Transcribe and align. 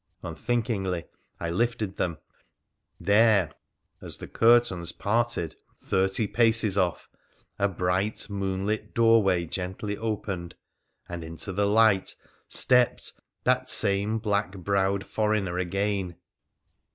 Unthinkingly 0.23 1.03
I 1.39 1.51
lifted 1.51 1.97
them, 1.97 2.17
and 2.97 3.07
there— 3.07 3.45
there, 3.45 3.51
as 4.01 4.17
the 4.17 4.27
curtains 4.27 4.91
parted— 4.91 5.55
thirty 5.79 6.25
paces 6.25 6.75
off, 6.75 7.07
a 7.59 7.67
bright 7.67 8.27
moon 8.27 8.65
lit 8.65 8.95
doorway 8.95 9.45
gently 9.45 9.95
opened, 9.95 10.55
and 11.07 11.23
into 11.23 11.53
the 11.53 11.67
light 11.67 12.15
stepped 12.47 13.13
that 13.43 13.69
same 13.69 14.17
black 14.17 14.57
browed 14.57 15.05
foreigner 15.05 15.59
again 15.59 16.15